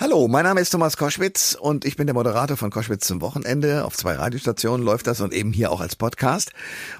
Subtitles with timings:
[0.00, 3.84] Hallo, mein Name ist Thomas Koschwitz und ich bin der Moderator von Koschwitz zum Wochenende.
[3.84, 6.52] Auf zwei Radiostationen läuft das und eben hier auch als Podcast.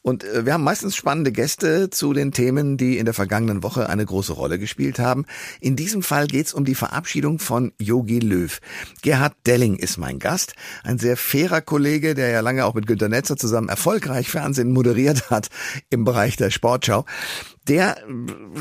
[0.00, 3.90] Und äh, wir haben meistens spannende Gäste zu den Themen, die in der vergangenen Woche
[3.90, 5.26] eine große Rolle gespielt haben.
[5.60, 8.58] In diesem Fall geht es um die Verabschiedung von Yogi Löw.
[9.02, 13.10] Gerhard Delling ist mein Gast, ein sehr fairer Kollege, der ja lange auch mit Günter
[13.10, 15.48] Netzer zusammen erfolgreich Fernsehen moderiert hat
[15.90, 17.04] im Bereich der Sportschau
[17.68, 17.96] der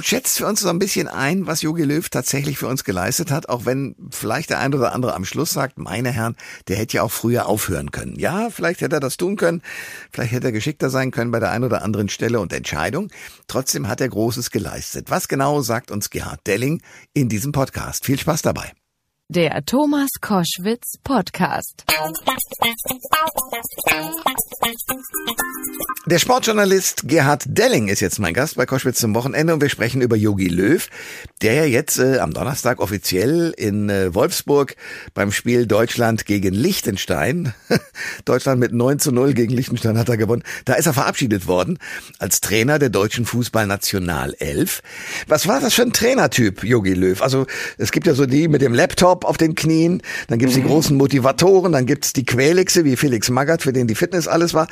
[0.02, 3.50] schätzt für uns so ein bisschen ein, was Jogi Löw tatsächlich für uns geleistet hat,
[3.50, 6.36] auch wenn vielleicht der eine oder andere am Schluss sagt, meine Herren,
[6.68, 8.18] der hätte ja auch früher aufhören können.
[8.18, 9.62] Ja, vielleicht hätte er das tun können,
[10.12, 13.10] vielleicht hätte er geschickter sein können bei der einen oder anderen Stelle und Entscheidung.
[13.48, 15.10] Trotzdem hat er Großes geleistet.
[15.10, 16.82] Was genau sagt uns Gerhard Delling
[17.14, 18.06] in diesem Podcast?
[18.06, 18.72] Viel Spaß dabei.
[19.28, 21.84] Der Thomas Koschwitz Podcast.
[26.06, 30.02] Der Sportjournalist Gerhard Delling ist jetzt mein Gast bei Koschwitz zum Wochenende und wir sprechen
[30.02, 30.88] über Yogi Löw,
[31.42, 34.76] der ja jetzt äh, am Donnerstag offiziell in äh, Wolfsburg
[35.16, 37.56] beim Spiel Deutschland gegen Liechtenstein,
[38.26, 41.80] Deutschland mit 9 zu 0 gegen Liechtenstein hat er gewonnen, da ist er verabschiedet worden
[42.20, 44.84] als Trainer der deutschen Fußballnationalelf.
[45.28, 47.20] Was war das für ein Trainertyp, Yogi Löw?
[47.24, 47.48] Also
[47.80, 50.62] es gibt ja so die mit dem Laptop, Laptop auf den Knien, dann gibt's mhm.
[50.62, 54.54] die großen Motivatoren, dann gibt's die Quälixe, wie Felix Magath, für den die Fitness alles
[54.54, 54.68] war,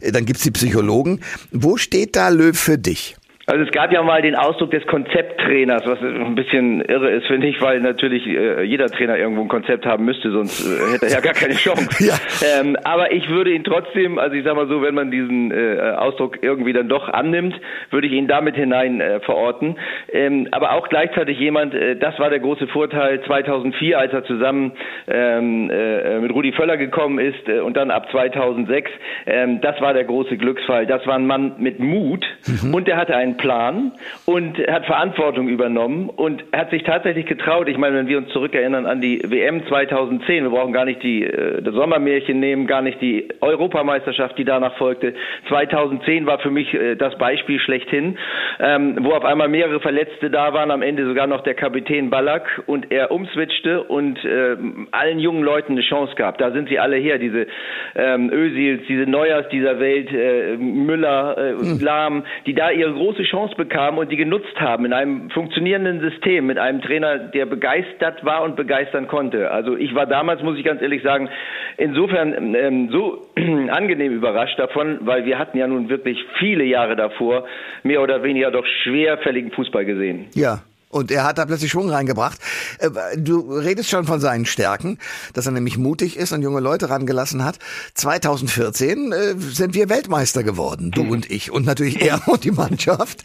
[0.00, 1.20] äh, dann gibt's die Psychologen.
[1.50, 3.16] Wo steht da Löw für dich?
[3.48, 7.46] Also es gab ja mal den Ausdruck des Konzepttrainers, was ein bisschen irre ist, finde
[7.46, 11.12] ich, weil natürlich äh, jeder Trainer irgendwo ein Konzept haben müsste, sonst äh, hätte er
[11.12, 11.88] ja gar keine Chance.
[12.04, 12.14] ja.
[12.60, 15.80] ähm, aber ich würde ihn trotzdem, also ich sag mal so, wenn man diesen äh,
[15.96, 17.58] Ausdruck irgendwie dann doch annimmt,
[17.90, 19.78] würde ich ihn damit hinein äh, verorten.
[20.12, 24.72] Ähm, aber auch gleichzeitig jemand, äh, das war der große Vorteil 2004, als er zusammen
[25.06, 28.90] ähm, äh, mit Rudi Völler gekommen ist und dann ab 2006,
[29.24, 30.84] ähm, das war der große Glücksfall.
[30.84, 32.74] Das war ein Mann mit Mut mhm.
[32.74, 33.92] und der hatte einen Plan
[34.26, 37.68] und hat Verantwortung übernommen und hat sich tatsächlich getraut.
[37.68, 41.24] Ich meine, wenn wir uns zurückerinnern an die WM 2010, wir brauchen gar nicht die
[41.24, 45.14] äh, das Sommermärchen nehmen, gar nicht die Europameisterschaft, die danach folgte.
[45.48, 48.18] 2010 war für mich äh, das Beispiel schlechthin,
[48.60, 52.62] ähm, wo auf einmal mehrere Verletzte da waren, am Ende sogar noch der Kapitän Ballack
[52.66, 54.56] und er umswitchte und äh,
[54.90, 56.38] allen jungen Leuten eine Chance gab.
[56.38, 57.46] Da sind sie alle her, diese
[57.94, 61.78] ähm, Özils, diese Neuers dieser Welt, äh, Müller, äh, hm.
[61.80, 66.46] Lahm, die da ihre große Chance bekamen und die genutzt haben in einem funktionierenden System
[66.46, 69.50] mit einem Trainer, der begeistert war und begeistern konnte.
[69.50, 71.28] Also ich war damals, muss ich ganz ehrlich sagen,
[71.76, 73.26] insofern ähm, so
[73.70, 77.44] angenehm überrascht davon, weil wir hatten ja nun wirklich viele Jahre davor
[77.82, 80.26] mehr oder weniger doch schwerfälligen Fußball gesehen.
[80.34, 80.60] Ja.
[80.90, 82.38] Und er hat da plötzlich Schwung reingebracht.
[82.80, 84.98] Äh, du redest schon von seinen Stärken,
[85.34, 87.58] dass er nämlich mutig ist und junge Leute rangelassen hat.
[87.94, 93.22] 2014 äh, sind wir Weltmeister geworden, du und ich und natürlich er und die Mannschaft.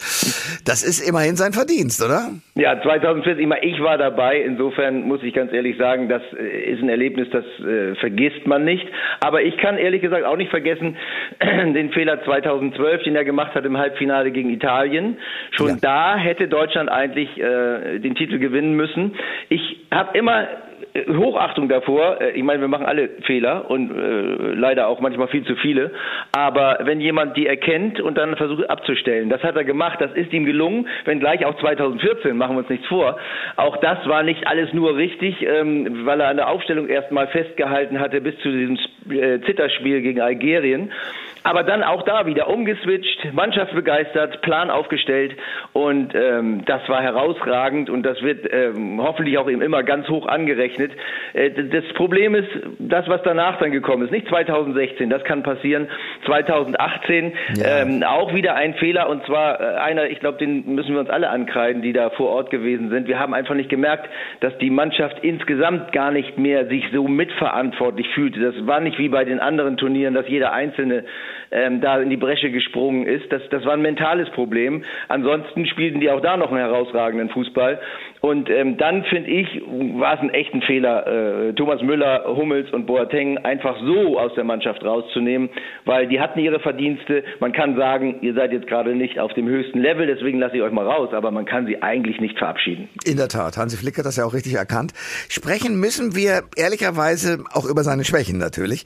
[0.65, 2.31] Das ist immerhin sein Verdienst, oder?
[2.55, 4.41] Ja, 2014, ich war dabei.
[4.41, 7.45] Insofern muss ich ganz ehrlich sagen, das äh, ist ein Erlebnis, das
[7.99, 8.85] vergisst man nicht.
[9.19, 10.97] Aber ich kann ehrlich gesagt auch nicht vergessen
[11.41, 15.17] den Fehler 2012, den er gemacht hat im Halbfinale gegen Italien.
[15.51, 15.77] Schon ja.
[15.81, 19.15] da hätte Deutschland eigentlich äh, den Titel gewinnen müssen.
[19.49, 20.47] Ich habe immer
[20.95, 22.21] Hochachtung davor.
[22.21, 25.91] Äh, ich meine, wir machen alle Fehler und äh, leider auch manchmal viel zu viele.
[26.31, 30.31] Aber wenn jemand die erkennt und dann versucht abzustellen, das hat er gemacht, das ist
[30.33, 30.87] ihm gelungen.
[31.05, 33.17] Wenn gleich auch 2014, machen wir uns nichts vor.
[33.55, 37.99] Auch das war nicht alles nur richtig, ähm, weil er an der Aufstellung erstmal festgehalten
[37.99, 38.77] hatte bis zu diesem
[39.09, 40.91] äh, Zitterspiel gegen Algerien.
[41.43, 45.35] Aber dann auch da wieder umgeswitcht, Mannschaft begeistert, Plan aufgestellt
[45.73, 50.25] und ähm, das war herausragend und das wird ähm, hoffentlich auch ihm immer ganz hoch
[50.25, 50.82] angerechnet.
[51.33, 52.49] Äh, das Problem ist,
[52.79, 55.87] das, was danach dann gekommen ist, nicht 2016, das kann passieren,
[56.25, 57.81] 2018 ja.
[57.81, 61.09] ähm, auch wieder ein Fehler und zwar äh, einer, ich glaube, den müssen wir uns
[61.09, 63.07] alle ankreiden, die da vor Ort gewesen sind.
[63.07, 68.07] Wir haben einfach nicht gemerkt, dass die Mannschaft insgesamt gar nicht mehr sich so mitverantwortlich
[68.13, 68.39] fühlte.
[68.39, 71.05] Das war nicht wie bei den anderen Turnieren, dass jeder Einzelne
[71.51, 73.31] ähm, da in die Bresche gesprungen ist.
[73.31, 74.83] Das, das war ein mentales Problem.
[75.07, 77.79] Ansonsten spielten die auch da noch einen herausragenden Fußball.
[78.21, 79.61] Und ähm, dann finde ich,
[79.99, 84.43] war es ein echten Fehler, äh, Thomas Müller, Hummels und Boateng einfach so aus der
[84.43, 85.49] Mannschaft rauszunehmen,
[85.85, 87.23] weil die hatten ihre Verdienste.
[87.39, 90.63] Man kann sagen, ihr seid jetzt gerade nicht auf dem höchsten Level, deswegen lasse ich
[90.63, 92.89] euch mal raus, aber man kann sie eigentlich nicht verabschieden.
[93.05, 94.93] In der Tat, Hansi Flick hat das ja auch richtig erkannt.
[95.29, 98.85] Sprechen müssen wir ehrlicherweise auch über seine Schwächen natürlich.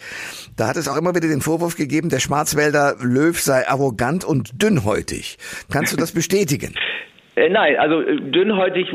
[0.57, 4.62] Da hat es auch immer wieder den Vorwurf gegeben, der Schwarzwälder Löw sei arrogant und
[4.62, 5.38] dünnhäutig.
[5.72, 6.74] Kannst du das bestätigen?
[7.38, 8.88] Äh, nein, also äh, dünnhäutig,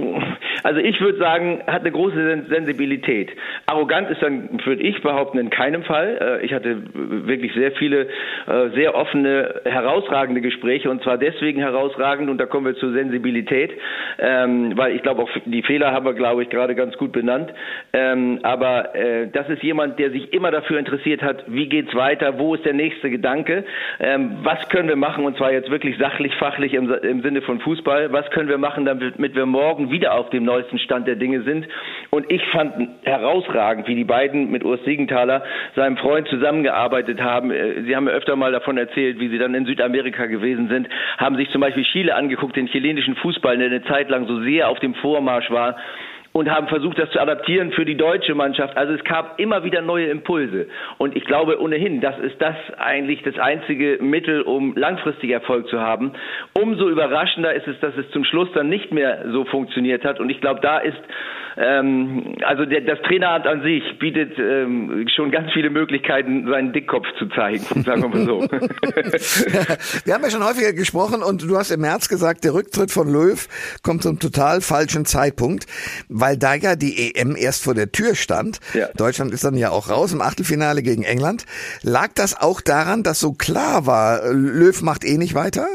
[0.62, 3.30] also ich würde sagen, hat eine große Sensibilität.
[3.66, 6.40] Arrogant ist dann, würde ich behaupten, in keinem Fall.
[6.42, 8.02] Äh, ich hatte wirklich sehr viele,
[8.46, 13.72] äh, sehr offene, herausragende Gespräche und zwar deswegen herausragend und da kommen wir zur Sensibilität,
[14.18, 17.52] ähm, weil ich glaube auch die Fehler haben wir, glaube ich, gerade ganz gut benannt.
[17.92, 22.38] Ähm, aber äh, das ist jemand, der sich immer dafür interessiert hat, wie geht's weiter,
[22.38, 23.64] wo ist der nächste Gedanke,
[24.00, 27.60] ähm, was können wir machen und zwar jetzt wirklich sachlich, fachlich im, im Sinne von
[27.60, 31.42] Fußball, was können wir machen, damit wir morgen wieder auf dem neuesten Stand der Dinge
[31.42, 31.66] sind.
[32.10, 35.42] Und ich fand herausragend, wie die beiden mit Urs Siegenthaler,
[35.74, 37.50] seinem Freund, zusammengearbeitet haben.
[37.50, 40.88] Äh, sie haben mir öfter mal davon erzählt, wie sie dann in Südamerika gewesen sind,
[41.18, 44.68] haben sich zum Beispiel Chile angeguckt, den chilenischen Fußball, der eine Zeit lang so sehr
[44.68, 45.76] auf dem Vormarsch war
[46.32, 48.76] und haben versucht, das zu adaptieren für die deutsche Mannschaft.
[48.76, 50.66] Also es gab immer wieder neue Impulse.
[50.98, 55.80] Und ich glaube ohnehin, das ist das eigentlich das einzige Mittel, um langfristig Erfolg zu
[55.80, 56.12] haben.
[56.54, 60.20] Umso überraschender ist es, dass es zum Schluss dann nicht mehr so funktioniert hat.
[60.20, 60.98] Und ich glaube, da ist
[61.56, 67.06] ähm, also der, das Traineramt an sich bietet ähm, schon ganz viele Möglichkeiten, seinen Dickkopf
[67.18, 68.40] zu zeigen, sagen wir mal so.
[70.04, 73.10] wir haben ja schon häufiger gesprochen und du hast im März gesagt, der Rücktritt von
[73.10, 73.46] Löw
[73.82, 75.66] kommt zum total falschen Zeitpunkt,
[76.08, 78.60] weil da ja die EM erst vor der Tür stand.
[78.74, 78.88] Ja.
[78.96, 81.44] Deutschland ist dann ja auch raus im Achtelfinale gegen England.
[81.82, 85.66] Lag das auch daran, dass so klar war, Löw macht eh nicht weiter?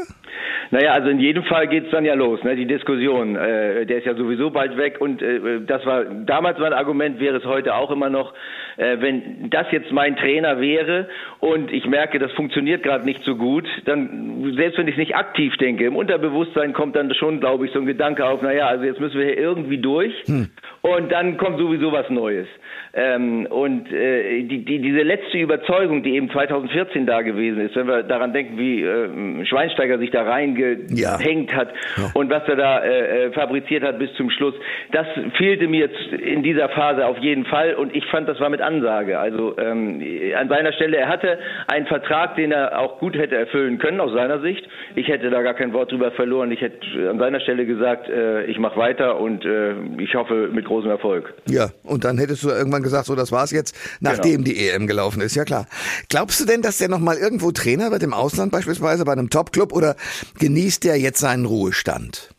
[0.70, 2.54] Naja, also in jedem Fall geht's dann ja los, ne?
[2.54, 3.36] die Diskussion.
[3.36, 7.36] Äh, der ist ja sowieso bald weg und äh, das war damals mein Argument, wäre
[7.36, 8.34] es heute auch immer noch,
[8.76, 11.08] äh, wenn das jetzt mein Trainer wäre
[11.40, 15.56] und ich merke, das funktioniert gerade nicht so gut, dann, selbst wenn ich nicht aktiv
[15.56, 19.00] denke, im Unterbewusstsein kommt dann schon, glaube ich, so ein Gedanke auf, naja, also jetzt
[19.00, 20.50] müssen wir hier irgendwie durch hm.
[20.96, 22.46] Und dann kommt sowieso was Neues.
[22.94, 27.86] Ähm, und äh, die, die, diese letzte Überzeugung, die eben 2014 da gewesen ist, wenn
[27.86, 31.56] wir daran denken, wie äh, Schweinsteiger sich da reingehängt ja.
[31.56, 32.10] hat ja.
[32.14, 34.54] und was er da äh, äh, fabriziert hat bis zum Schluss,
[34.92, 35.06] das
[35.36, 38.62] fehlte mir jetzt in dieser Phase auf jeden Fall und ich fand, das war mit
[38.62, 39.18] Ansage.
[39.18, 40.02] Also ähm,
[40.36, 44.12] an seiner Stelle, er hatte einen Vertrag, den er auch gut hätte erfüllen können aus
[44.12, 44.66] seiner Sicht.
[44.94, 46.50] Ich hätte da gar kein Wort drüber verloren.
[46.50, 46.78] Ich hätte
[47.10, 51.34] an seiner Stelle gesagt, äh, ich mache weiter und äh, ich hoffe mit großem Erfolg.
[51.48, 54.56] Ja, und dann hättest du irgendwann gesagt, so das war's jetzt, nachdem genau.
[54.56, 55.66] die EM gelaufen ist, ja klar.
[56.08, 59.72] Glaubst du denn, dass der nochmal irgendwo Trainer wird im Ausland beispielsweise bei einem Top-Club
[59.72, 59.96] oder
[60.38, 62.30] genießt der jetzt seinen Ruhestand?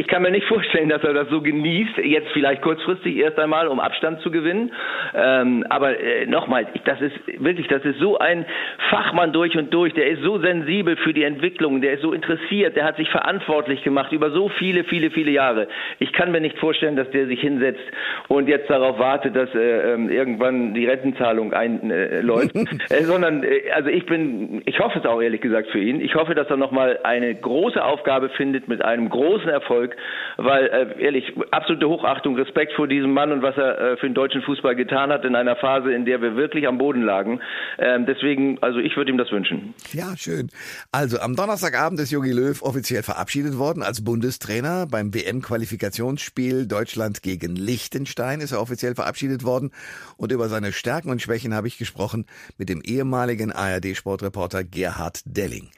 [0.00, 3.68] Ich kann mir nicht vorstellen, dass er das so genießt, jetzt vielleicht kurzfristig erst einmal,
[3.68, 4.72] um Abstand zu gewinnen.
[5.14, 8.46] Ähm, aber äh, nochmal, das ist wirklich, das ist so ein
[8.88, 9.92] Fachmann durch und durch.
[9.92, 13.82] Der ist so sensibel für die Entwicklung, der ist so interessiert, der hat sich verantwortlich
[13.82, 15.68] gemacht über so viele, viele, viele Jahre.
[15.98, 17.84] Ich kann mir nicht vorstellen, dass der sich hinsetzt
[18.28, 23.70] und jetzt darauf wartet, dass äh, ähm, irgendwann die Rentenzahlung einläuft, äh, äh, sondern äh,
[23.74, 26.00] also ich bin, ich hoffe es auch ehrlich gesagt für ihn.
[26.00, 29.96] Ich hoffe, dass er nochmal eine große Aufgabe findet mit einem großen Erfolg Erfolg,
[30.36, 34.14] weil äh, ehrlich, absolute Hochachtung, Respekt vor diesem Mann und was er äh, für den
[34.14, 37.40] deutschen Fußball getan hat in einer Phase, in der wir wirklich am Boden lagen.
[37.78, 39.74] Ähm, deswegen, also ich würde ihm das wünschen.
[39.92, 40.48] Ja, schön.
[40.92, 47.56] Also am Donnerstagabend ist Jogi Löw offiziell verabschiedet worden als Bundestrainer beim WM-Qualifikationsspiel Deutschland gegen
[47.56, 49.70] Liechtenstein ist er offiziell verabschiedet worden
[50.16, 52.26] und über seine Stärken und Schwächen habe ich gesprochen
[52.58, 55.70] mit dem ehemaligen ARD-Sportreporter Gerhard Delling.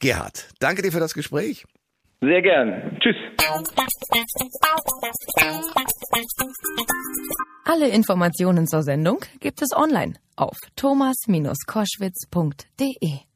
[0.00, 1.64] Gerhard, danke dir für das Gespräch.
[2.26, 2.98] Sehr gern.
[3.00, 3.16] Tschüss.
[7.64, 13.33] Alle Informationen zur Sendung gibt es online auf thomas-koschwitz.de.